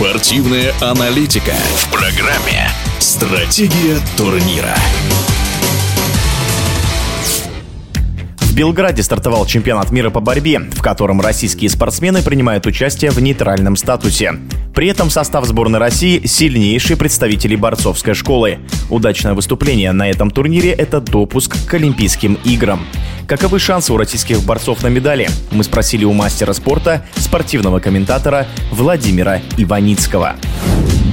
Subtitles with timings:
[0.00, 4.74] Спортивная аналитика в программе «Стратегия турнира».
[8.38, 13.76] В Белграде стартовал чемпионат мира по борьбе, в котором российские спортсмены принимают участие в нейтральном
[13.76, 14.36] статусе.
[14.74, 18.60] При этом состав сборной России– сильнейшие представители борцовской школы.
[18.88, 22.86] Удачное выступление на этом турнире– это допуск к Олимпийским играм.
[23.30, 25.28] Каковы шансы у российских борцов на медали?
[25.52, 30.34] Мы спросили у мастера спорта, спортивного комментатора Владимира Иваницкого.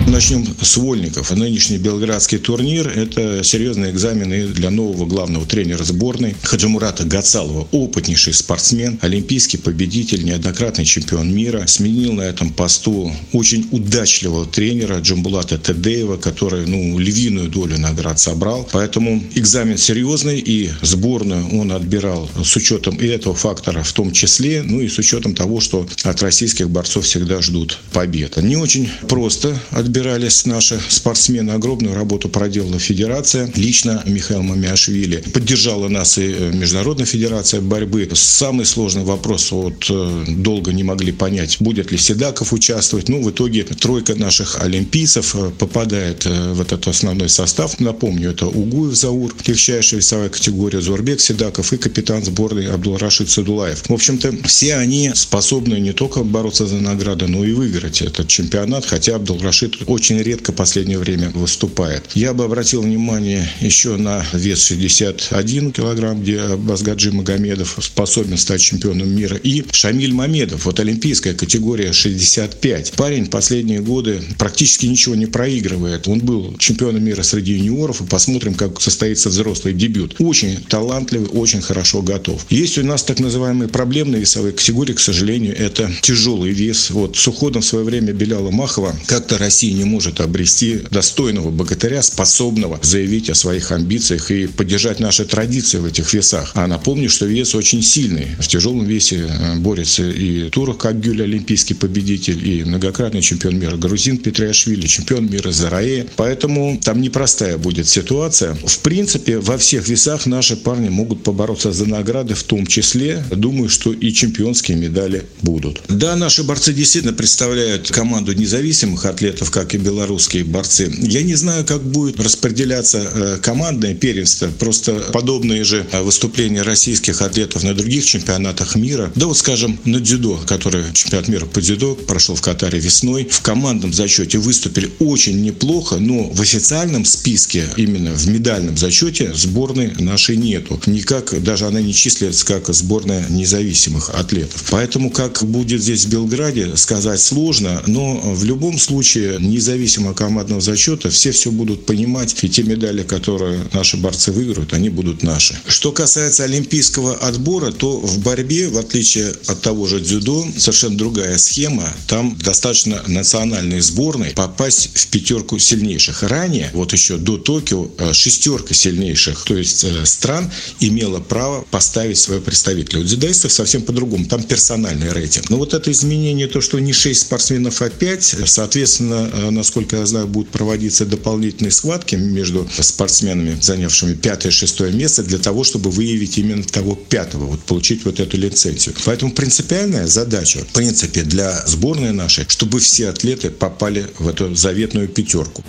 [0.08, 1.32] Начнем с вольников.
[1.32, 7.68] Нынешний белградский турнир– это серьезные экзамены для нового главного тренера сборной Хаджимурата Гацалова.
[7.72, 11.66] Опытнейший спортсмен, олимпийский победитель, неоднократный чемпион мира.
[11.68, 18.68] Сменил на этом посту очень удачливого тренера Джамбулата Тедеева, который ну, львиную долю наград собрал.
[18.72, 24.64] Поэтому экзамен серьезный, и сборную он отбирал с учетом и этого фактора в том числе,
[24.64, 28.38] ну и с учетом того, что от российских борцов всегда ждут побед.
[28.38, 31.52] Не очень просто отбирать собирались наши спортсмены.
[31.52, 33.52] Огромную работу проделала федерация.
[33.56, 35.24] Лично Михаил Мамиашвили.
[35.34, 38.08] Поддержала нас и э, Международная федерация борьбы.
[38.14, 39.52] Самый сложный вопрос.
[39.52, 43.10] Вот э, долго не могли понять, будет ли Седаков участвовать.
[43.10, 47.80] Ну, в итоге тройка наших олимпийцев э, попадает в этот основной состав.
[47.80, 53.90] Напомню, это Угуев Заур, легчайшая весовая категория Зурбек Седаков и капитан сборной Абдулрашид Садулаев.
[53.90, 58.86] В общем-то, все они способны не только бороться за награды, но и выиграть этот чемпионат,
[58.86, 62.04] хотя Абдулрашид очень редко в последнее время выступает.
[62.14, 69.10] Я бы обратил внимание еще на вес 61 килограмм, где Базгаджи Магомедов способен стать чемпионом
[69.10, 72.92] мира, и Шамиль Мамедов, вот олимпийская категория 65.
[72.94, 76.08] Парень последние годы практически ничего не проигрывает.
[76.08, 80.16] Он был чемпионом мира среди юниоров, и посмотрим, как состоится взрослый дебют.
[80.20, 82.46] Очень талантливый, очень хорошо готов.
[82.50, 86.90] Есть у нас так называемые проблемные весовые категории, к сожалению, это тяжелый вес.
[86.90, 92.02] Вот с уходом в свое время Беляла Махова как-то Россия не может обрести достойного богатыря,
[92.02, 96.52] способного заявить о своих амбициях и поддержать наши традиции в этих весах.
[96.56, 98.28] А напомню, что вес очень сильный.
[98.40, 104.18] В тяжелом весе э, борется и Турок Кагюль, олимпийский победитель, и многократный чемпион мира Грузин
[104.18, 106.10] Петриашвили, чемпион мира Зараe.
[106.16, 108.56] Поэтому там непростая будет ситуация.
[108.66, 113.70] В принципе, во всех весах наши парни могут побороться за награды, в том числе, думаю,
[113.70, 115.82] что и чемпионские медали будут.
[115.88, 120.94] Да, наши борцы действительно представляют команду независимых атлетов, как и белорусские борцы.
[121.02, 124.50] Я не знаю, как будет распределяться э, командное первенство.
[124.60, 129.12] Просто подобные же э, выступления российских атлетов на других чемпионатах мира.
[129.16, 133.28] Да вот, скажем, на дзюдо, который чемпионат мира по дзюдо прошел в Катаре весной.
[133.32, 139.96] В командном зачете выступили очень неплохо, но в официальном списке, именно в медальном зачете, сборной
[139.98, 140.80] нашей нету.
[140.86, 144.66] Никак, даже она не числится как сборная независимых атлетов.
[144.70, 150.62] Поэтому, как будет здесь в Белграде, сказать сложно, но в любом случае независимо от командного
[150.62, 155.58] зачета, все все будут понимать, и те медали, которые наши борцы выиграют, они будут наши.
[155.68, 161.38] Что касается олимпийского отбора, то в борьбе, в отличие от того же дзюдо, совершенно другая
[161.38, 161.92] схема.
[162.08, 166.24] Там достаточно национальной сборной попасть в пятерку сильнейших.
[166.24, 172.18] Ранее, вот еще до Токио, э, шестерка сильнейших, то есть э, стран, имела право поставить
[172.18, 173.00] своего представителя.
[173.00, 174.26] У дзюдоистов совсем по-другому.
[174.26, 175.50] Там персональный рейтинг.
[175.50, 180.06] Но вот это изменение, то, что не 6 спортсменов, а 5, соответственно, э, насколько я
[180.06, 185.90] знаю, будут проводиться дополнительные схватки между спортсменами, занявшими пятое и шестое место, для того, чтобы
[185.90, 188.96] выявить именно того пятого, вот получить вот эту лицензию.
[189.06, 195.08] Поэтому принципиальная задача, в принципе, для сборной нашей, чтобы все атлеты попали в эту заветную
[195.08, 195.64] пятерку.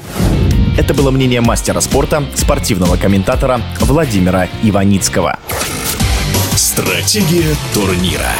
[0.77, 5.39] Это было мнение мастера спорта, спортивного комментатора Владимира Иваницкого.
[6.57, 8.33] Стратегия турнира.